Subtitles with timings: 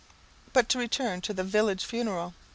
[0.51, 2.33] But to return to the village funeral.